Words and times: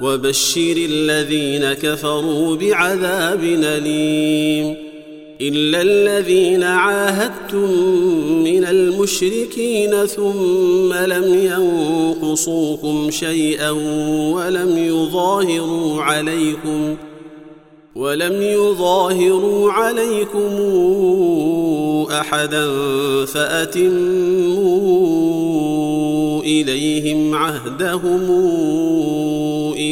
وبشر 0.00 0.76
الذين 0.76 1.72
كفروا 1.72 2.56
بعذاب 2.56 3.40
أليم 3.44 4.76
إلا 5.40 5.82
الذين 5.82 6.62
عاهدتم 6.62 7.70
من 8.44 8.64
المشركين 8.64 10.06
ثم 10.06 10.94
لم 10.94 11.34
ينقصوكم 11.34 13.10
شيئا 13.10 13.70
ولم 14.34 14.78
يظاهروا 14.78 16.02
عليكم 16.02 16.96
ولم 17.96 18.42
يظاهروا 18.42 19.72
عليكم 19.72 20.50
أحدا 22.10 22.66
فأتموا 23.24 24.96
إليهم 26.42 27.34
عهدهم 27.34 28.30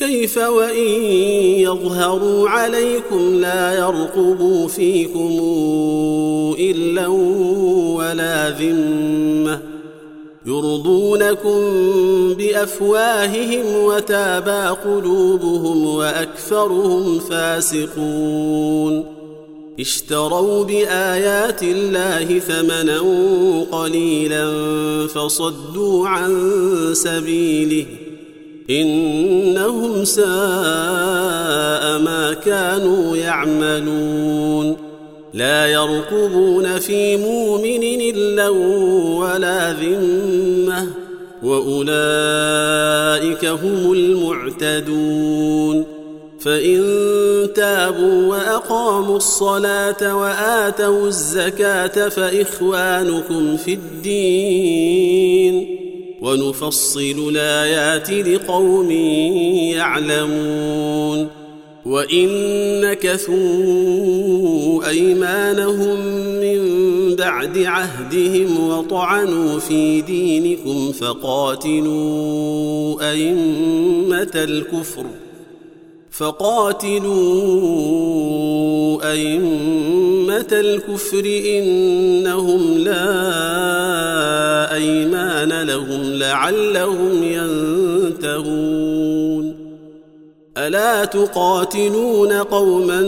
كيف 0.00 0.38
وإن 0.38 0.86
يظهروا 1.60 2.48
عليكم 2.48 3.34
لا 3.34 3.78
يرقبوا 3.78 4.68
فيكم 4.68 5.40
إلا 6.58 7.06
ولا 7.96 8.50
ذمة 8.50 9.62
يرضونكم 10.46 11.60
بأفواههم 12.34 13.64
وتابى 13.76 14.76
قلوبهم 14.84 15.86
وأكثرهم 15.86 17.18
فاسقون 17.18 19.04
اشتروا 19.80 20.64
بآيات 20.64 21.62
الله 21.62 22.38
ثمنا 22.38 23.00
قليلا 23.72 24.46
فصدوا 25.06 26.08
عن 26.08 26.60
سبيله 26.92 27.86
إنهم 28.70 30.04
ساء 30.04 30.24
ما 31.98 32.36
كانوا 32.44 33.16
يعملون. 33.16 34.76
لا 35.34 35.66
يرقبون 35.66 36.78
في 36.78 37.16
مؤمن 37.16 37.82
إلا 37.82 38.48
ولا 39.18 39.72
ذمة 39.72 40.86
وأولئك 41.42 41.84
هم 43.44 43.92
المعتدون. 43.92 45.84
فإن 46.40 46.80
تابوا 47.54 48.26
وأقاموا 48.26 49.16
الصلاة 49.16 50.16
وآتوا 50.16 51.06
الزكاة 51.06 52.08
فإخوانكم 52.08 53.56
في 53.56 53.72
الدين. 53.72 55.00
ونفصل 56.20 57.28
الآيات 57.28 58.10
لقوم 58.10 58.90
يعلمون 59.70 61.28
وإن 61.86 62.28
نكثوا 62.80 63.38
أيمانهم 64.88 66.00
من 66.40 66.60
بعد 67.16 67.58
عهدهم 67.58 68.70
وطعنوا 68.70 69.58
في 69.58 70.00
دينكم 70.00 70.92
فقاتلوا 70.92 72.30
أئمة 73.10 74.30
الكفر 74.34 75.04
فقاتلوا 76.20 77.10
أئمة 79.12 80.46
الكفر 80.52 81.40
إنهم 81.46 82.78
لا 82.78 83.24
أيمان 84.74 85.62
لهم 85.62 86.02
لعلهم 86.02 87.22
ينتهون. 87.22 88.79
ألا 90.66 91.04
تقاتلون 91.04 92.32
قوما 92.32 93.00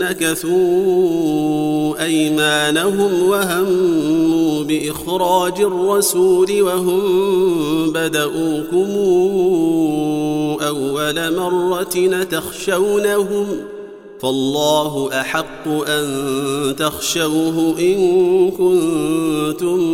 نكثوا 0.00 1.54
أيمانهم 2.04 3.28
وهموا 3.28 4.64
بإخراج 4.64 5.60
الرسول 5.60 6.62
وهم 6.62 7.02
بداوكم 7.92 8.88
أول 10.66 11.36
مرة 11.36 12.24
تخشونهم 12.30 13.46
فالله 14.20 15.20
أحق 15.20 15.68
أن 15.68 16.76
تخشوه 16.78 17.74
إن 17.78 18.50
كنتم 18.50 19.93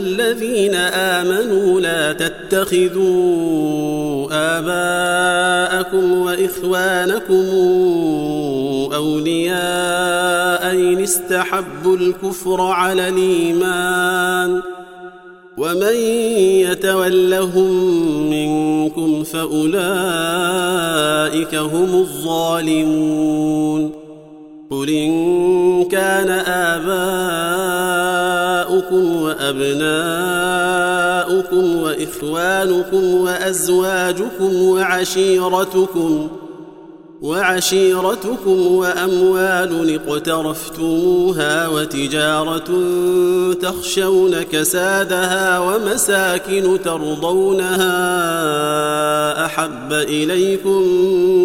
الذين 0.00 0.74
آمنوا 0.74 1.80
لا 1.80 2.12
تتخذوا 2.12 3.60
آباءكم 4.32 6.12
وإخوانكم 6.12 7.44
أولياء 8.94 10.70
إن 10.70 11.02
استحبوا 11.02 11.96
الكفر 11.96 12.60
على 12.60 13.08
الإيمان 13.08 14.62
ومن 15.58 15.94
يتولهم 16.70 17.70
منكم 18.30 19.24
فأولئك 19.24 19.74
هم 21.54 21.94
الظالمون 22.00 23.92
قل 24.70 24.90
إن 24.90 25.84
كان 25.84 26.30
آباؤكم 26.46 27.39
وأبناؤكم 30.50 31.76
وإخوانكم 31.76 33.04
وأزواجكم 33.14 34.62
وعشيرتكم 34.62 36.28
وعشيرتكم 37.22 38.66
وأموال 38.66 40.00
اقترفتموها 40.08 41.68
وتجارة 41.68 42.70
تخشون 43.62 44.42
كسادها 44.42 45.58
ومساكن 45.58 46.78
ترضونها 46.84 47.90
أحب 49.44 49.92
إليكم 49.92 50.82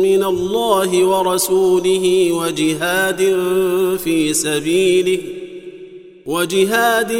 من 0.01 0.23
الله 0.23 1.05
ورسوله 1.05 2.31
وجهاد 2.31 3.37
في 4.03 4.33
سبيله 4.33 5.34
وجهاد 6.25 7.11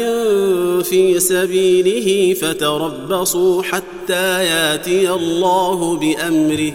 في 0.82 1.20
سبيله 1.20 2.34
فتربصوا 2.34 3.62
حتى 3.62 4.44
ياتي 4.44 5.10
الله 5.10 5.96
بأمره. 5.96 6.72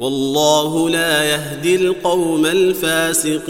والله 0.00 0.90
لا 0.90 1.24
يهدي 1.24 1.76
القوم 1.76 2.46
الفاسقين. 2.46 3.44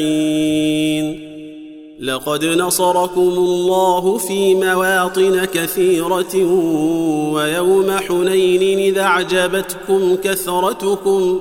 لقد 2.01 2.45
نصركم 2.45 3.21
الله 3.21 4.19
في 4.19 4.55
مواطن 4.55 5.45
كثيرة 5.45 6.37
ويوم 7.33 7.91
حنين 7.91 8.79
إذا 8.79 9.03
أعجبتكم 9.03 10.17
كثرتكم. 10.25 11.41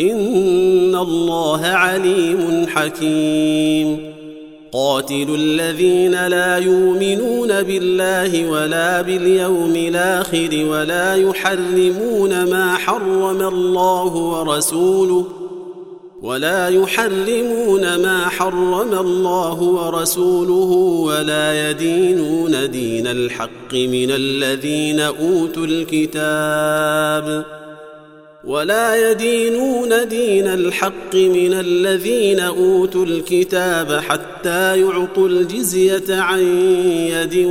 ان 0.00 0.96
الله 0.96 1.60
عليم 1.66 2.66
حكيم. 2.68 4.16
قاتلوا 4.72 5.36
الذين 5.36 6.26
لا 6.26 6.56
يؤمنون 6.56 7.62
بالله 7.62 8.50
ولا 8.50 9.02
باليوم 9.02 9.72
الآخر 9.76 10.66
ولا 10.70 11.14
يحرمون 11.14 12.44
ما 12.44 12.74
حرم 12.74 13.42
الله 13.42 14.14
ورسوله 14.16 15.24
ولا 16.22 16.68
يحرمون 16.68 17.96
ما 17.96 18.28
حرم 18.28 18.92
الله 18.92 19.62
ورسوله 19.62 20.70
ولا 21.06 21.70
يدينون 21.70 22.70
دين 22.70 23.06
الحق 23.06 23.74
من 23.74 24.10
الذين 24.10 25.00
أوتوا 25.00 25.66
الكتاب. 25.66 27.55
ولا 28.46 29.10
يدينون 29.10 30.08
دين 30.08 30.46
الحق 30.46 31.14
من 31.14 31.52
الذين 31.52 32.40
أوتوا 32.40 33.04
الكتاب 33.04 33.92
حتى 33.92 34.80
يعطوا 34.80 35.28
الجزية 35.28 36.20
عن 36.20 36.40
يد 37.10 37.46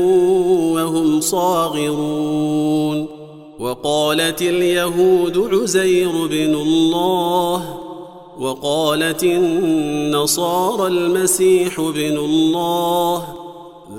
وهم 0.75 1.21
صاغرون. 1.21 3.07
وقالت 3.59 4.41
اليهود 4.41 5.37
عزير 5.37 6.11
بن 6.11 6.55
الله 6.55 7.79
وقالت 8.39 9.23
النصارى 9.23 10.87
المسيح 10.87 11.81
بن 11.81 12.17
الله 12.17 13.27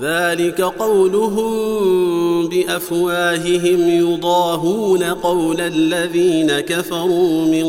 ذلك 0.01 0.61
قولهم 0.61 2.16
بأفواههم 2.47 3.89
يضاهون 3.89 5.03
قول 5.03 5.61
الذين 5.61 6.59
كفروا 6.59 7.45
من 7.45 7.65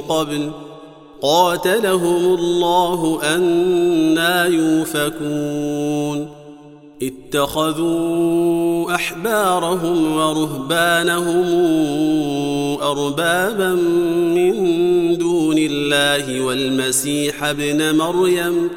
قبل 0.00 0.50
قاتلهم 1.22 2.34
الله 2.34 3.18
أنا 3.22 4.44
يوفكون 4.46 6.28
اتخذوا 7.02 8.94
أحبارهم 8.94 10.16
ورهبانهم 10.16 11.46
أربابا 12.82 13.74
من 14.34 14.54
دون 15.18 15.58
الله 15.58 16.40
والمسيح 16.40 17.44
ابن 17.44 17.96
مريم 17.96 18.70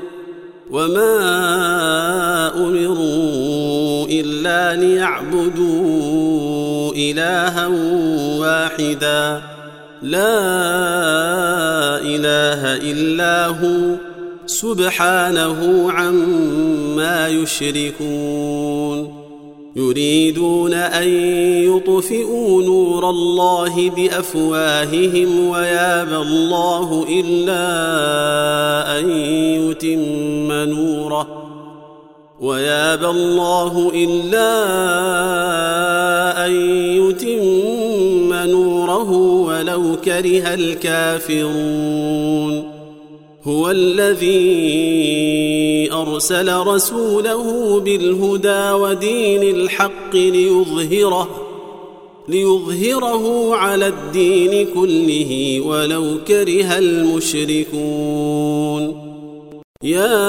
وما 0.75 2.51
امروا 2.57 4.07
الا 4.07 4.75
ليعبدوا 4.75 6.05
الها 6.95 7.67
واحدا 8.39 9.41
لا 10.01 10.35
اله 12.03 12.75
الا 12.91 13.47
هو 13.47 13.95
سبحانه 14.45 15.91
عما 15.91 17.27
يشركون 17.27 19.14
يريدون 19.75 20.73
أن 20.73 21.07
يطفئوا 21.63 22.63
نور 22.63 23.09
الله 23.09 23.89
بأفواههم 23.89 25.49
ويابى 25.49 26.15
الله 26.15 27.05
إلا 27.09 27.59
أن 28.99 29.09
يتم 29.69 30.51
نوره 30.51 31.27
ويابى 32.39 33.07
الله 33.07 33.91
إلا 33.95 34.51
أن 36.45 36.51
يتم 37.01 38.33
نوره 38.33 39.11
ولو 39.11 39.95
كره 40.05 40.53
الكافرون 40.53 41.95
هو 43.47 43.71
الذي 43.71 44.39
أرسل 45.93 46.57
رسوله 46.57 47.79
بالهدى 47.79 48.71
ودين 48.71 49.55
الحق 49.55 50.15
ليظهره 50.15 51.29
ليظهره 52.27 53.55
على 53.55 53.87
الدين 53.87 54.67
كله 54.73 55.61
ولو 55.65 56.17
كره 56.27 56.77
المشركون. 56.77 58.25
يا 59.83 60.21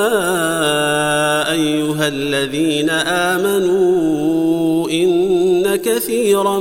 أيها 1.53 2.09
الذين 2.09 2.91
آمنوا 3.31 4.91
إن 4.91 5.77
كثيرا 5.77 6.59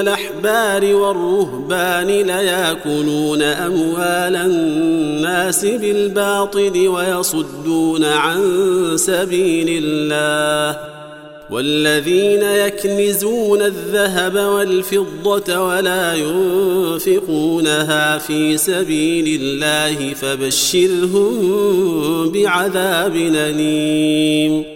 الأحبار 0.00 0.94
والرهبان 0.94 2.06
ليأكلون 2.06 3.42
أموال 3.42 4.36
الناس 4.36 5.64
بالباطل 5.64 6.88
ويصدون 6.88 8.04
عن 8.04 8.42
سبيل 8.96 9.84
الله 9.84 10.96
والذين 11.50 12.42
يكنزون 12.42 13.62
الذهب 13.62 14.34
والفضة 14.34 15.62
ولا 15.62 16.14
ينفقونها 16.14 18.18
في 18.18 18.56
سبيل 18.56 19.40
الله 19.42 20.14
فبشرهم 20.14 21.32
بعذاب 22.32 23.16
أليم 23.16 24.75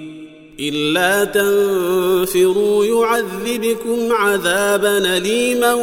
إلا 0.61 1.23
تنفروا 1.23 2.85
يعذبكم 2.85 4.11
عذابا 4.11 5.17
اليما 5.17 5.73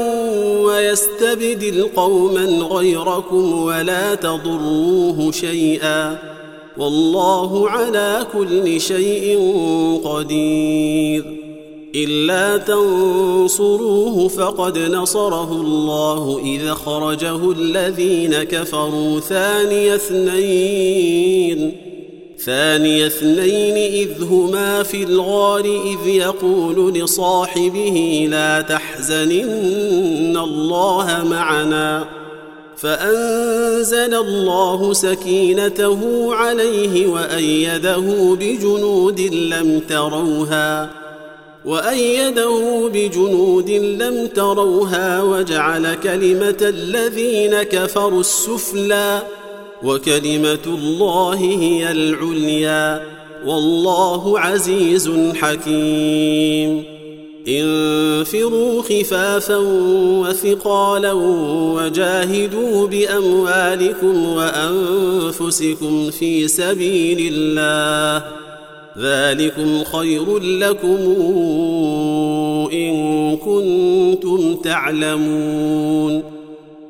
ويستبدل 0.63 1.89
قوما 1.97 2.45
غيركم 2.45 3.63
ولا 3.63 4.15
تضروه 4.15 5.33
شيئا 5.33 6.19
والله 6.77 7.71
على 7.71 8.27
كل 8.33 8.81
شيء 8.81 9.39
قدير 10.05 11.25
إلا 11.95 12.57
تنصروه 12.57 14.29
فقد 14.29 14.79
نصره 14.79 15.53
الله 15.53 16.41
اذ 16.45 16.71
خرجه 16.75 17.51
الذين 17.51 18.43
كفروا 18.43 19.21
ثاني 19.21 19.95
اثنين 19.95 21.88
ثاني 22.45 23.07
اثنين 23.07 23.77
إذ 23.77 24.23
هما 24.25 24.83
في 24.83 25.03
الغار 25.03 25.65
إذ 25.65 26.09
يقول 26.09 26.95
لصاحبه 26.95 28.29
لا 28.31 28.61
تحزن 28.61 29.31
إن 29.31 30.37
الله 30.37 31.25
معنا. 31.25 32.05
فأنزل 32.77 34.15
الله 34.15 34.93
سكينته 34.93 36.29
عليه 36.35 37.07
وأيده 37.07 38.37
بجنود 38.41 39.21
لم 39.21 39.81
تروها 39.89 40.91
وأيده 41.65 42.89
بجنود 42.95 43.71
لم 43.71 44.27
تروها 44.27 45.23
وجعل 45.23 45.95
كلمة 45.95 46.57
الذين 46.63 47.63
كفروا 47.63 48.21
السفلى 48.21 49.23
وكلمة 49.85 50.59
الله 50.67 51.35
هي 51.35 51.91
العليا. 51.91 53.03
والله 53.47 54.41
عزيز 54.41 55.11
حكيم. 55.35 56.83
انفروا 57.49 58.83
خفافا 58.83 59.57
وثقالا 60.21 61.13
وجاهدوا 61.77 62.87
بأموالكم 62.87 64.27
وأنفسكم 64.27 66.11
في 66.11 66.49
سبيل 66.49 67.33
الله. 67.35 68.25
ذلكم 68.99 69.85
خير 69.85 70.39
لكم 70.39 70.99
إن 72.73 73.37
كنتم 73.37 74.55
تعلمون. 74.55 76.38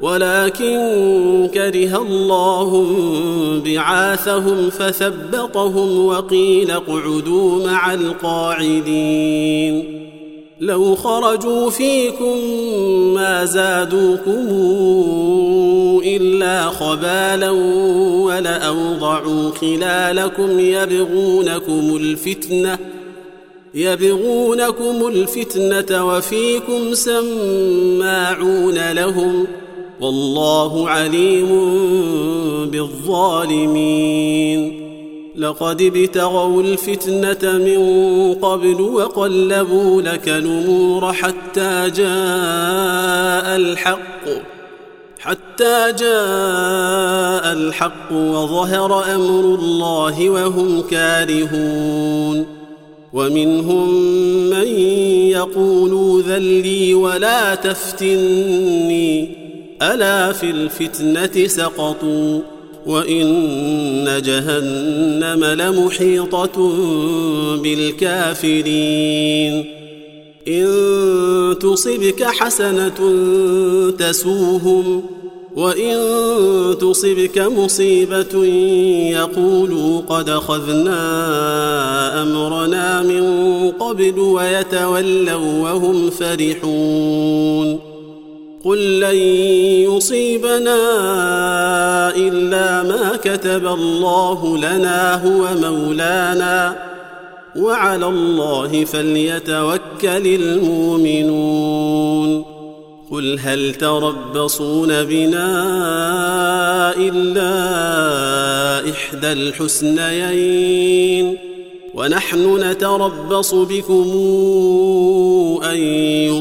ولكن 0.00 0.76
كره 1.54 2.02
الله 2.02 2.86
بعاثهم 3.64 4.70
فثبطهم 4.70 6.06
وقيل 6.06 6.70
اقعدوا 6.70 7.66
مع 7.66 7.94
القاعدين. 7.94 9.36
لو 10.60 10.94
خرجوا 10.94 11.70
فيكم 11.70 12.38
ما 13.14 13.44
زادوكم 13.44 14.46
إلا 16.04 16.70
خبالا 16.70 17.50
ولأوضعوا 18.24 19.50
خلالكم 19.50 20.60
يبغونكم 20.60 21.96
الفتنة 21.96 22.78
يبغونكم 23.74 25.06
الفتنة 25.06 26.06
وفيكم 26.06 26.94
سماعون 26.94 28.92
لهم 28.92 29.46
والله 30.00 30.88
عليم 30.88 31.48
بالظالمين. 32.70 34.82
لقد 35.36 35.82
ابتغوا 35.82 36.62
الفتنة 36.62 37.58
من 37.58 37.80
قبل 38.34 38.80
وقلبوا 38.80 40.02
لك 40.02 40.28
الأمور 40.28 41.12
حتى 41.12 41.90
جاء 41.96 43.56
الحق 43.56 44.24
حتى 45.18 45.92
جاء 45.98 47.52
الحق 47.52 48.12
وظهر 48.12 49.14
أمر 49.14 49.58
الله 49.60 50.30
وهم 50.30 50.82
كارهون. 50.90 52.46
ومنهم 53.12 53.94
من 54.50 54.66
يقول 55.30 56.22
ذلي 56.22 56.94
ولا 56.94 57.54
تفتني. 57.54 59.45
ألا 59.82 60.32
في 60.32 60.50
الفتنة 60.50 61.46
سقطوا 61.46 62.40
وإن 62.86 64.22
جهنم 64.24 65.44
لمحيطة 65.44 66.72
بالكافرين. 67.62 69.64
إن 70.48 70.66
تصبك 71.60 72.22
حسنة 72.22 73.14
تسوهم 73.98 75.02
وإن 75.56 75.96
تصبك 76.80 77.38
مصيبة 77.38 78.44
يقولوا 79.12 80.00
قد 80.08 80.28
أخذنا 80.28 81.02
أمرنا 82.22 83.02
من 83.02 83.24
قبل 83.70 84.18
ويتولوا 84.18 85.62
وهم 85.62 86.10
فرحون. 86.10 87.95
قل 88.66 89.00
لن 89.00 89.16
يصيبنا 89.94 90.76
إلا 92.16 92.82
ما 92.82 93.16
كتب 93.24 93.66
الله 93.66 94.58
لنا 94.58 95.14
هو 95.14 95.48
مولانا 95.54 96.76
وعلى 97.56 98.06
الله 98.06 98.84
فليتوكل 98.84 100.26
المؤمنون 100.34 101.76
قل 103.10 103.38
هل 103.38 103.74
تربصون 103.74 105.04
بنا 105.04 105.52
إلا 106.96 107.50
إحدى 108.90 109.32
الحسنيين 109.32 110.76
ونحن 111.94 112.56
نتربص 112.70 113.54
بكم 113.54 114.10
أن 115.64 115.76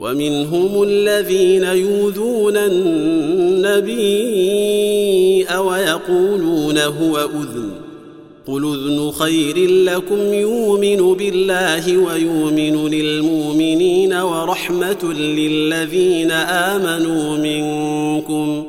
ومنهم 0.00 0.82
الذين 0.82 1.64
يوذون 1.64 2.56
النبي 2.56 3.96
ويقولون 5.58 6.78
هو 6.78 7.18
أذن. 7.18 7.70
قل 8.46 8.64
أذن 8.64 9.10
خير 9.10 9.70
لكم 9.70 10.32
يؤمن 10.32 11.14
بالله 11.14 11.98
ويؤمن 11.98 12.88
للمؤمنين 12.90 14.12
ورحمة 14.14 15.12
للذين 15.12 16.30
آمنوا 16.30 17.36
منكم 17.36 18.64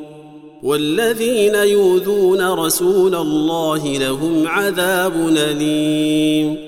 والذين 0.62 1.54
يؤذون 1.54 2.50
رسول 2.50 3.14
الله 3.14 3.98
لهم 3.98 4.46
عذاب 4.46 5.28
أليم. 5.36 6.67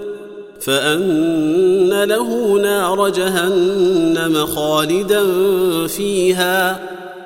فأن 0.61 2.03
له 2.03 2.59
نار 2.61 3.09
جهنم 3.09 4.45
خالدا 4.45 5.23
فيها 5.87 6.79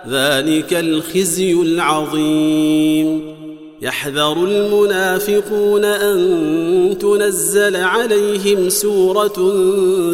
ذلك 0.10 0.74
الخزي 0.74 1.54
العظيم. 1.54 3.36
يحذر 3.82 4.44
المنافقون 4.44 5.86
أن 5.86 6.98
تنزل 7.00 7.76
عليهم 7.76 8.70
سورة 8.70 9.54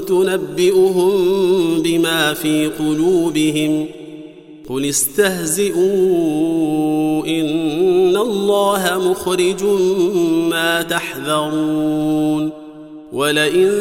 تنبئهم 0.08 1.12
بما 1.82 2.34
في 2.34 2.68
قلوبهم. 2.68 3.86
قل 4.70 4.86
استهزئوا 4.86 5.82
إن 7.26 8.18
الله 8.18 9.12
مخرج 9.12 9.64
ما 10.50 10.82
تحذرون. 10.82 12.61
ولئن 13.12 13.72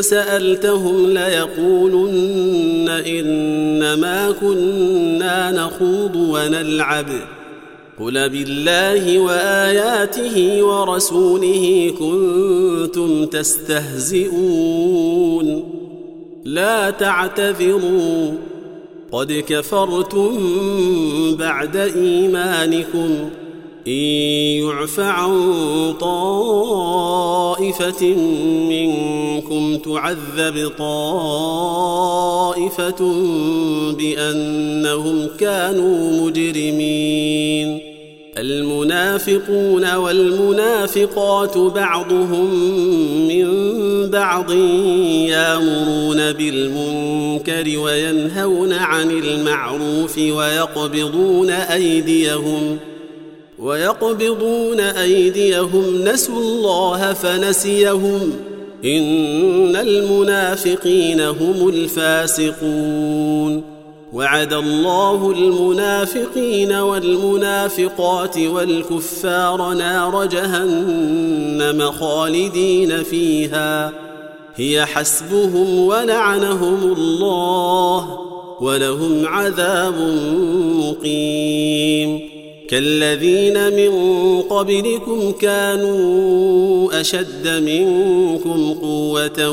سألتهم 0.00 1.10
ليقولن 1.10 2.88
إنما 2.88 4.30
كنا 4.40 5.50
نخوض 5.50 6.16
ونلعب. 6.16 7.06
قل 8.00 8.28
بالله 8.28 9.18
وآياته 9.18 10.62
ورسوله 10.62 11.94
كنتم 11.98 13.26
تستهزئون. 13.26 14.26
لا 16.44 16.90
تعتذروا 16.90 18.32
قد 19.12 19.44
كفرتم 19.48 20.38
بعد 21.38 21.76
إيمانكم. 21.76 23.30
إن 23.86 23.92
يعف 23.92 25.00
عن 25.00 25.94
طائفة 26.00 27.26
منكم 28.70 29.78
تعذب 29.78 30.70
طائفة 30.78 31.94
بأنهم 33.98 35.28
كانوا 35.38 36.26
مجرمين. 36.26 37.80
المنافقون 38.38 39.94
والمنافقات 39.94 41.58
بعضهم 41.58 42.54
من 43.28 43.46
بعض 44.10 44.50
يامرون 45.30 46.32
بالمنكر 46.32 47.78
وينهون 47.78 48.72
عن 48.72 49.10
المعروف 49.10 50.18
ويقبضون 50.18 51.50
أيديهم 51.50 52.78
ۖ 52.92 52.95
ويقبضون 53.58 54.80
أيديهم 54.80 56.04
نسوا 56.04 56.40
الله 56.40 57.12
فنسيهم. 57.12 58.32
إن 58.84 59.76
المنافقين 59.76 61.20
هم 61.20 61.68
الفاسقون. 61.68 63.62
وعد 64.12 64.52
الله 64.52 65.30
المنافقين 65.30 66.72
والمنافقات 66.72 68.38
والكفار 68.38 69.72
نار 69.72 70.24
جهنم 70.24 71.92
خالدين 71.92 73.02
فيها. 73.02 73.92
هي 74.56 74.86
حسبهم 74.86 75.78
ولعنهم 75.78 76.94
الله 76.98 78.18
ولهم 78.60 79.26
عذاب 79.26 79.94
مقيم. 80.76 82.35
كالذين 82.68 83.72
من 83.72 83.92
قبلكم 84.42 85.32
كانوا 85.32 87.00
أشد 87.00 87.48
منكم 87.48 88.74
قوة 88.82 89.50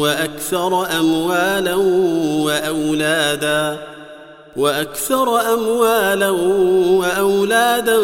وأكثر 0.00 0.86
أموالا 1.00 1.74
وأولادا 2.44 3.78
وأكثر 4.56 5.40
أموالا 5.54 6.30
وأولادا 6.90 7.98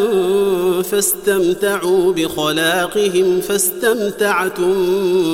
فاستمتعوا 0.82 2.12
بخلاقهم 2.12 3.40
فاستمتعتم 3.40 4.74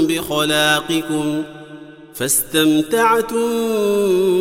بخلاقكم 0.06 1.42
فاستمتعتم 2.14 3.36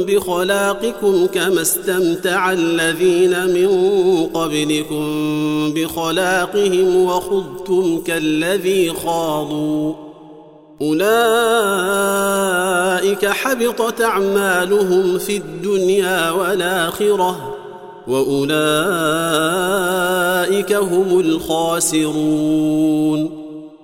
بخلاقكم 0.04 1.26
كما 1.26 1.62
استمتع 1.62 2.52
الذين 2.52 3.46
من 3.46 3.70
قبلكم 4.34 5.06
بخلاقهم 5.74 6.96
وخضتم 6.96 8.02
كالذي 8.02 8.94
خاضوا. 8.94 9.94
أولئك 10.82 11.06
حبطت 13.26 14.02
أعمالهم 14.02 15.18
في 15.18 15.38
الدنيا 15.38 16.32
والآخرة 16.32 17.58
وأولئك 18.08 18.52
هم 20.74 21.20
الخاسرون. 21.20 22.62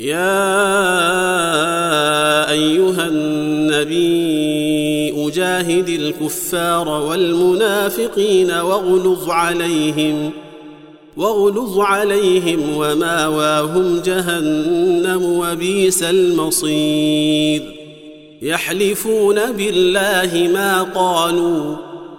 يا 0.00 0.40
أيها 2.50 3.06
النبي 3.06 4.10
أجاهد 5.28 5.88
الكفار 5.88 6.88
والمنافقين 6.88 8.50
واغلظ 8.50 9.30
عليهم 9.30 10.30
واغلظ 11.16 11.78
عليهم 11.78 12.76
وماواهم 12.76 14.00
جهنم 14.04 15.22
وبئس 15.22 16.02
المصير. 16.02 17.62
يحلفون 18.42 19.52
بالله 19.52 20.50
ما 20.54 20.82
قالوا 20.82 21.89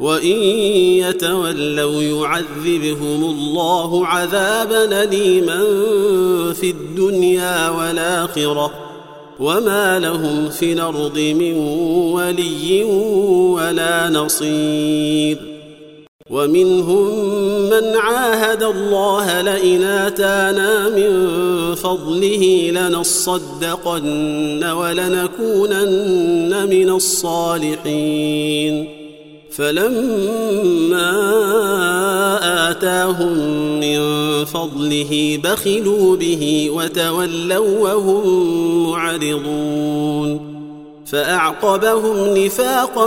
وإن 0.00 0.42
يتولوا 1.02 2.02
يعذبهم 2.02 3.24
الله 3.24 4.06
عذابا 4.06 5.02
اليما 5.02 5.58
في 6.52 6.70
الدنيا 6.70 7.70
والآخرة 7.70 8.70
وما 9.40 9.98
لهم 9.98 10.48
في 10.48 10.72
الأرض 10.72 11.18
من 11.18 11.54
ولي 12.14 12.84
ولا 13.54 14.08
نصير 14.08 15.38
ومنهم 16.30 17.30
من 17.70 17.96
عاهد 17.96 18.62
الله 18.62 19.42
لئن 19.42 19.82
آتانا 19.82 20.88
من 20.88 21.34
فضله 21.74 22.70
لنصدقن 22.74 24.64
ولنكونن 24.64 26.66
من 26.70 26.90
الصالحين 26.90 28.97
فلما 29.58 31.10
آتاهم 32.70 33.32
من 33.80 34.00
فضله 34.44 35.40
بخلوا 35.44 36.16
به 36.16 36.70
وتولوا 36.74 37.80
وهم 37.80 38.90
معرضون 38.90 40.58
فأعقبهم 41.06 42.36
نفاقا 42.36 43.06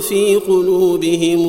في 0.00 0.36
قلوبهم 0.36 1.40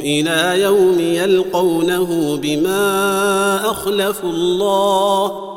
إلى 0.00 0.62
يوم 0.62 1.00
يلقونه 1.00 2.38
بما 2.42 3.70
أخلفوا 3.70 4.30
الله 4.30 5.53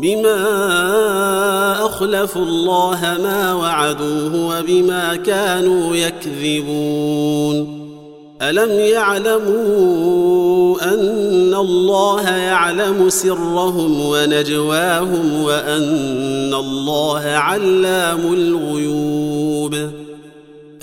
بما 0.00 1.86
أخلفوا 1.86 2.42
الله 2.42 3.18
ما 3.22 3.54
وعدوه 3.54 4.58
وبما 4.58 5.16
كانوا 5.16 5.96
يكذبون. 5.96 7.80
ألم 8.42 8.70
يعلموا 8.70 10.12
أن 10.82 11.54
الله 11.54 12.30
يعلم 12.30 13.08
سرهم 13.08 14.00
ونجواهم 14.06 15.42
وأن 15.42 16.54
الله 16.54 17.20
علام 17.20 18.32
الغيوب؟ 18.32 20.09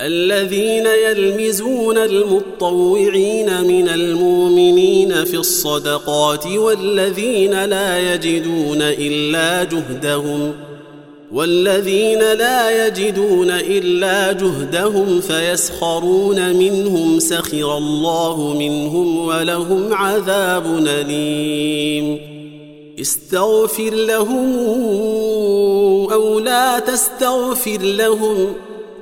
الذين 0.00 0.86
يلمزون 0.86 1.98
المطوعين 1.98 3.60
من 3.64 3.88
المؤمنين 3.88 5.24
في 5.24 5.36
الصدقات 5.36 6.46
والذين 6.46 7.64
لا 7.64 8.14
يجدون 8.14 8.82
إلا 8.82 9.64
جهدهم 9.64 10.52
والذين 11.32 12.18
لا 12.18 12.86
يجدون 12.86 13.50
إلا 13.50 14.32
جهدهم 14.32 15.20
فيسخرون 15.20 16.56
منهم 16.56 17.18
سخر 17.18 17.76
الله 17.78 18.54
منهم 18.58 19.26
ولهم 19.26 19.94
عذاب 19.94 20.86
أليم. 20.86 22.18
استغفر 23.00 23.94
لهم 23.94 24.58
أو 26.12 26.38
لا 26.38 26.78
تستغفر 26.78 27.78
لهم 27.82 28.54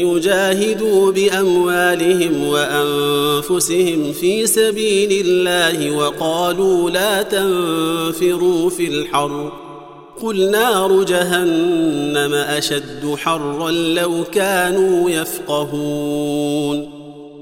يجاهدوا 0.07 1.13
بأموالهم 1.13 2.49
وأنفسهم 2.49 4.13
في 4.13 4.47
سبيل 4.47 5.27
الله 5.27 5.97
وقالوا 5.97 6.91
لا 6.91 7.23
تنفروا 7.23 8.71
في 8.71 8.89
الحر. 8.89 9.53
قل 10.23 10.51
نار 10.51 11.03
جهنم 11.03 12.35
أشد 12.35 13.15
حرا 13.17 13.71
لو 13.71 14.25
كانوا 14.33 15.11
يفقهون. 15.11 16.98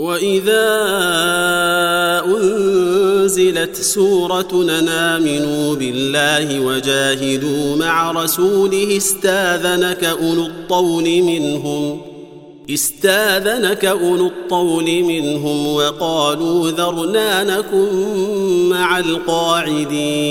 وإذا 0.00 0.66
أنزلت 2.26 3.76
سورة 3.76 4.66
امنوا 4.88 5.74
بالله 5.74 6.60
وجاهدوا 6.60 7.76
مع 7.76 8.10
رسوله 8.10 8.96
استاذنك 8.96 10.04
أولو 10.04 10.46
الطول 10.46 11.22
منهم 11.22 12.00
استاذنك 12.70 13.84
أولو 13.84 14.26
الطول 14.26 15.02
منهم 15.02 15.66
وقالوا 15.66 16.70
ذرنا 16.70 17.44
نكن 17.44 18.68
مع 18.68 18.98
القاعدين. 18.98 20.30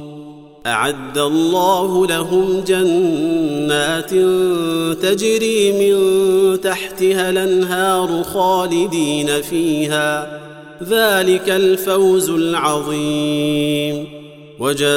أعد 0.67 1.17
الله 1.17 2.07
لهم 2.07 2.63
جنات 2.67 4.09
تجري 5.03 5.71
من 5.71 6.61
تحتها 6.61 7.29
الأنهار 7.29 8.23
خالدين 8.23 9.41
فيها. 9.41 10.39
ذلك 10.83 11.49
الفوز 11.49 12.29
العظيم. 12.29 14.07
وجاء 14.59 14.91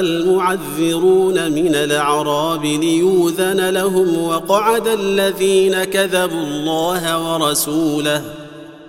المعذرون 0.00 1.52
من 1.52 1.74
الأعراب 1.74 2.64
ليوذن 2.64 3.70
لهم 3.70 4.24
وقعد 4.24 4.88
الذين 4.88 5.84
كذبوا 5.84 6.42
الله 6.42 7.32
ورسوله. 7.32 8.22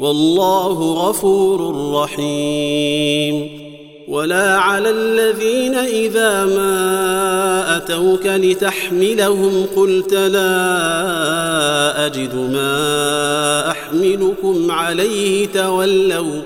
والله 0.00 0.92
غفور 0.92 1.92
رحيم. 1.94 3.68
ولا 4.08 4.56
على 4.56 4.90
الذين 4.90 5.74
إذا 5.74 6.44
ما 6.44 7.76
أتوك 7.76 8.26
لتحملهم 8.26 9.66
قلت 9.76 10.12
لا 10.12 12.06
أجد 12.06 12.34
ما 12.34 13.70
أحملكم 13.70 14.70
عليه. 14.70 15.46
تولوا 15.46 16.42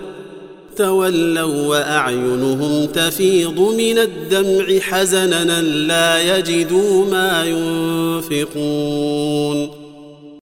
تولوا 0.77 1.67
وأعينهم 1.67 2.87
تفيض 2.87 3.61
من 3.61 3.99
الدمع 3.99 4.79
حزنا 4.81 5.63
لا 5.63 6.39
يجدوا 6.39 7.05
ما 7.11 7.45
ينفقون. 8.31 9.82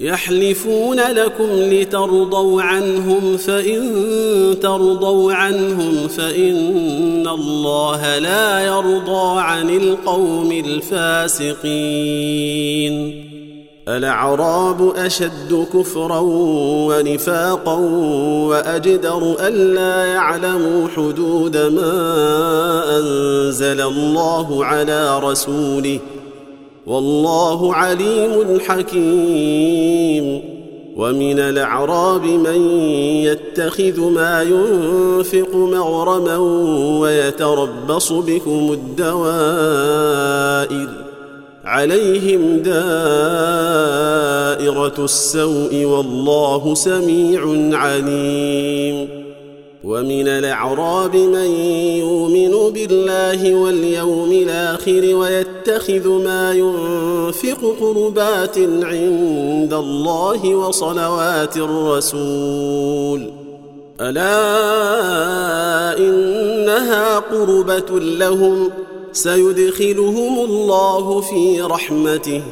يحلفون 0.00 1.00
لكم 1.00 1.48
لترضوا 1.50 2.62
عنهم 2.62 3.36
فإن 3.36 3.82
ترضوا 4.62 5.32
عنهم 5.32 6.08
فإن 6.08 7.28
الله 7.28 8.18
لا 8.18 8.60
يرضى 8.60 9.40
عن 9.40 9.70
القوم 9.70 10.52
الفاسقين. 10.52 11.60
الأعراب 13.88 14.92
أشد 14.96 15.66
كفرا 15.72 16.20
ونفاقا 16.88 17.74
وأجدر 18.48 19.36
ألا 19.40 20.04
يعلموا 20.04 20.88
حدود 20.96 21.56
ما 21.56 22.84
أنزل 22.98 23.80
الله 23.80 24.64
على 24.64 25.18
رسوله 25.18 25.98
والله 26.86 27.74
عليم 27.74 28.60
حكيم. 28.60 30.42
ومن 30.96 31.38
الأعراب 31.38 32.24
من 32.24 32.80
يتخذ 33.24 34.00
ما 34.00 34.42
ينفق 34.42 35.54
مغرما 35.54 36.36
ويتربص 37.00 38.12
بكم 38.12 38.72
الدوائر. 38.72 40.88
عليهم 41.64 42.56
دائرة 42.56 42.74
السوء 45.04 45.84
والله 45.84 46.74
سميع 46.74 47.42
عليم. 47.78 49.08
ومن 49.84 50.28
الأعراب 50.28 51.16
من 51.16 51.50
يؤمن 51.98 52.72
بالله 52.72 53.54
واليوم 53.54 54.32
الآخر 54.32 55.14
ويتخذ 55.68 56.08
ما 56.08 56.52
ينفق 56.52 57.76
قربات 57.80 58.58
عند 58.58 59.74
الله 59.74 60.54
وصلوات 60.54 61.56
الرسول. 61.56 63.30
ألا 64.00 64.38
إنها 65.98 67.18
قربة 67.18 68.00
لهم. 68.00 68.70
سيدخلهم 69.12 70.44
الله 70.44 71.20
في 71.20 71.60
رحمته. 71.60 72.42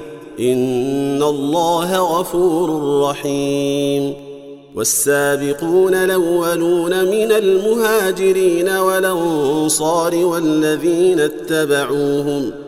إن 0.40 1.22
الله 1.22 2.20
غفور 2.20 3.00
رحيم. 3.10 4.14
والسابقون 4.76 5.94
الأولون 5.94 7.04
من 7.04 7.32
المهاجرين 7.32 8.68
والأنصار 8.68 10.14
والذين 10.14 11.20
اتبعوهم. 11.20 12.67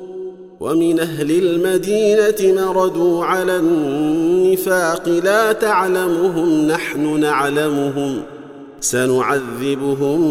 ومن 0.61 0.99
أهل 0.99 1.31
المدينة 1.31 2.61
مردوا 2.61 3.25
على 3.25 3.57
النفاق 3.57 5.09
لا 5.09 5.53
تعلمهم 5.53 6.67
نحن 6.67 7.19
نعلمهم 7.19 8.21
سنعذبهم 8.79 10.21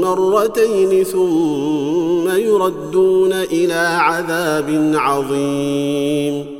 مرتين 0.00 1.04
ثم 1.04 2.28
يردون 2.36 3.32
إلى 3.32 3.74
عذاب 3.74 4.92
عظيم 4.94 6.59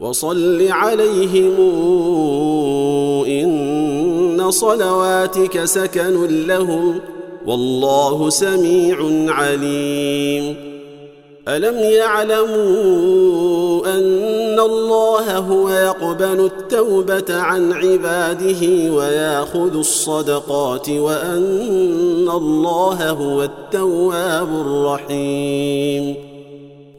وصل 0.00 0.66
عليهم 0.70 1.54
إن 3.26 4.50
صلواتك 4.50 5.64
سكن 5.64 6.46
لهم 6.46 7.00
والله 7.46 8.30
سميع 8.30 8.96
عليم. 9.32 10.56
ألم 11.48 11.78
يعلموا 11.78 13.00
أن 13.86 14.60
الله 14.60 15.38
هو 15.38 15.68
يقبل 15.70 16.44
التوبة 16.44 17.24
عن 17.40 17.72
عباده 17.72 18.92
ويأخذ 18.92 19.78
الصدقات 19.78 20.90
وأن 20.90 22.28
الله 22.28 23.10
هو 23.10 23.42
التواب 23.42 24.48
الرحيم. 24.48 26.29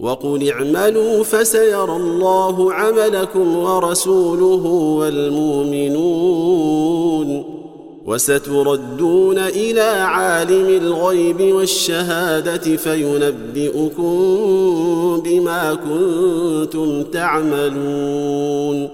وقل 0.02 0.50
اعملوا 0.50 1.24
فسيرى 1.24 1.96
الله 1.96 2.74
عملكم 2.74 3.58
ورسوله 3.58 4.66
والمؤمنون 5.00 6.42
وستردون 8.06 9.38
إلى 9.38 9.82
عالم 9.82 10.68
الغيب 10.70 11.42
والشهادة 11.42 12.78
فينبئكم 12.78 14.12
بما 15.26 15.74
كنتم 15.74 17.04
تعملون 17.04 18.90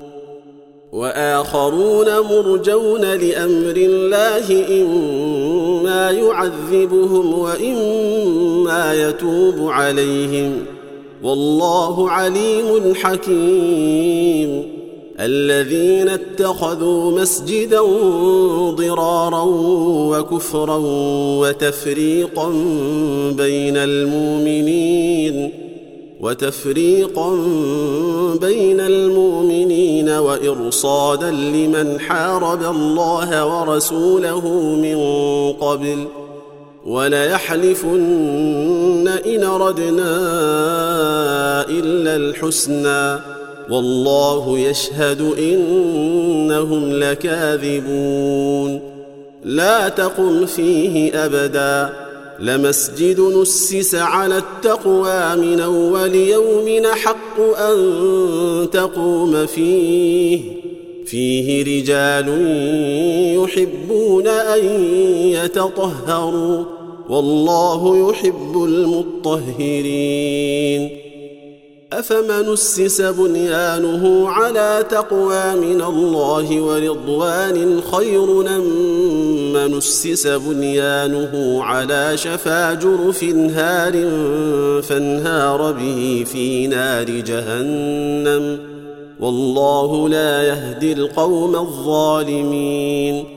وآخرون 0.93 2.19
مرجون 2.19 3.01
لأمر 3.01 3.75
الله 3.77 4.65
إما 4.81 6.11
يعذبهم 6.11 7.39
وإما 7.39 8.93
يتوب 9.09 9.69
عليهم 9.69 10.76
والله 11.23 12.09
عليم 12.09 12.95
حكيم. 12.95 14.77
الذين 15.19 16.09
اتخذوا 16.09 17.21
مسجدا 17.21 17.81
ضرارا 18.71 19.43
وكفرا 20.09 20.81
وتفريقا 21.39 22.49
بين 23.37 23.77
المؤمنين 23.77 25.51
وتفريقا 26.21 27.29
بين 28.41 28.79
المؤمنين 28.79 30.09
وإرصادا 30.09 31.31
لمن 31.31 31.99
حارب 31.99 32.63
الله 32.63 33.59
ورسوله 33.59 34.47
من 34.75 34.97
قبل 35.53 36.05
وليحلفن 36.87 37.97
إن 39.25 39.43
ردنا 39.43 40.15
إلا 41.69 42.15
الحسنى 42.15 43.19
والله 43.69 44.59
يشهد 44.59 45.21
إنهم 45.39 46.93
لكاذبون 46.93 48.79
لا 49.43 49.89
تقم 49.89 50.45
فيه 50.45 51.25
أبدا 51.25 51.93
لمسجد 52.39 53.19
نسس 53.19 53.95
على 53.95 54.37
التقوى 54.37 55.35
من 55.35 55.59
أول 55.59 56.15
يوم 56.15 56.85
حق 56.93 57.39
أن 57.39 58.69
تقوم 58.71 59.45
فيه 59.45 60.41
فيه 61.05 61.63
رجال 61.63 62.27
يحبون 63.43 64.27
أن 64.27 64.65
يتطهروا 65.31 66.76
والله 67.09 68.09
يحب 68.09 68.63
المطهرين. 68.63 70.89
أفمن 71.93 72.53
أسس 72.53 73.01
بنيانه 73.01 74.29
على 74.29 74.85
تقوى 74.89 75.55
من 75.55 75.81
الله 75.81 76.61
ورضوان 76.61 77.81
خير 77.81 78.25
من 79.53 79.77
أسس 79.77 80.27
بنيانه 80.27 81.63
على 81.63 82.17
شفا 82.17 82.73
جرف 82.73 83.23
هار 83.23 83.93
فانهار 84.81 85.71
به 85.71 86.25
في 86.31 86.67
نار 86.67 87.09
جهنم؟ 87.09 88.59
والله 89.19 90.09
لا 90.09 90.43
يهدي 90.43 90.93
القوم 90.93 91.55
الظالمين. 91.55 93.36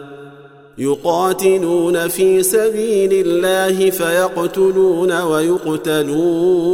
يقاتلون 0.77 2.07
في 2.07 2.43
سبيل 2.43 3.27
الله 3.27 3.89
فيقتلون 3.89 5.21
ويقتلون. 5.21 6.71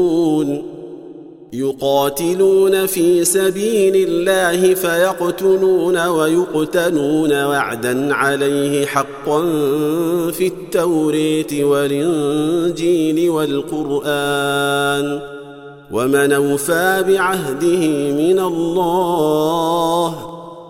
يقاتلون 1.53 2.85
في 2.85 3.25
سبيل 3.25 4.09
الله 4.09 4.73
فيقتلون 4.73 6.07
ويقتلون 6.07 7.43
وعدا 7.45 8.13
عليه 8.13 8.85
حقا 8.85 9.41
في 10.31 10.47
التوريت 10.47 11.53
والإنجيل 11.53 13.29
والقرآن. 13.29 15.21
ومن 15.91 16.31
أوفى 16.31 17.03
بعهده 17.07 18.11
من 18.11 18.39
الله 18.39 20.26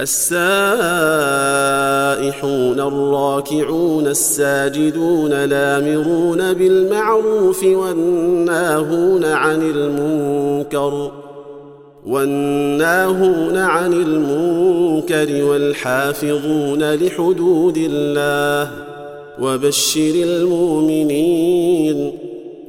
السائحون 0.00 1.60
الراكعون 2.80 4.06
الساجدون 4.06 5.32
الآمرون 5.32 6.52
بالمعروف 6.52 7.64
والناهون 7.64 9.24
عن 9.24 9.62
المنكر 9.62 11.10
والناهون 12.06 13.56
عن 13.56 13.92
المنكر 13.92 15.44
والحافظون 15.44 16.94
لحدود 16.94 17.76
الله 17.76 18.70
وبشر 19.40 20.14
المؤمنين 20.14 22.12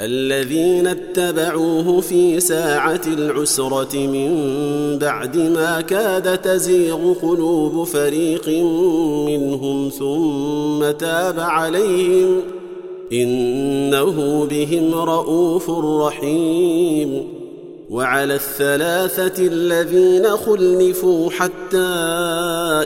الذين 0.00 0.86
اتبعوه 0.86 2.00
في 2.00 2.40
ساعة 2.40 3.00
العسرة 3.06 3.96
من 3.96 4.28
بعد 4.98 5.36
ما 5.36 5.80
كاد 5.80 6.38
تزيغ 6.38 7.12
قلوب 7.12 7.86
فريق 7.86 8.48
منهم 9.28 9.88
ثم 9.88 10.90
تاب 10.90 11.40
عليهم 11.40 12.40
إنه 13.12 14.46
بهم 14.50 14.94
رءوف 14.94 15.70
رحيم 15.70 17.43
وعلى 17.90 18.34
الثلاثة 18.34 19.46
الذين 19.46 20.36
خلفوا 20.36 21.30
حتى 21.30 21.78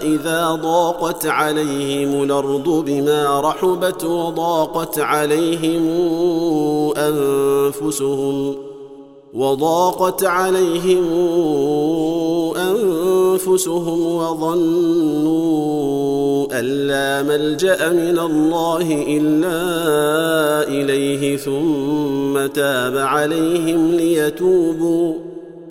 إذا 0.02 0.58
ضاقت 0.62 1.26
عليهم 1.26 2.22
الأرض 2.22 2.68
بما 2.86 3.40
رحبت 3.40 4.04
وضاقت 4.04 4.98
عليهم 4.98 5.88
أنفسهم 6.96 8.67
وضاقت 9.34 10.24
عليهم 10.24 11.04
أنفسهم 12.56 14.14
وظنوا 14.16 15.58
أن 16.58 16.64
لا 16.64 17.22
ملجأ 17.22 17.92
من 17.92 18.18
الله 18.18 19.04
إلا 19.08 19.58
إليه 20.68 21.36
ثم 21.36 22.46
تاب 22.46 22.96
عليهم 22.96 23.90
ليتوبوا. 23.90 25.14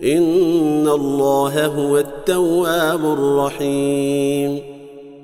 إن 0.04 0.88
الله 0.88 1.66
هو 1.66 1.98
التواب 1.98 3.06
الرحيم. 3.06 4.67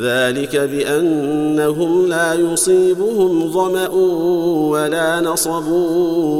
ذلك 0.00 0.56
بأنهم 0.56 2.08
لا 2.08 2.34
يصيبهم 2.34 3.52
ظمأ 3.52 3.88
ولا 4.70 5.20
نصب 5.20 5.68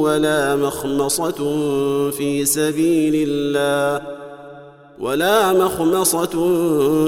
ولا 0.02 0.56
مخمصة 0.56 1.30
في 2.10 2.44
سبيل 2.44 3.28
الله 3.28 4.02
ولا 5.00 5.52
مخمصة 5.52 6.48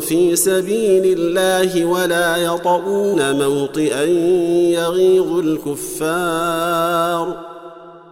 في 0.00 0.36
سبيل 0.36 1.18
الله 1.18 1.84
ولا 1.84 2.36
يطؤون 2.36 3.38
موطئا 3.38 4.04
يغيظ 4.72 5.38
الكفار 5.38 7.51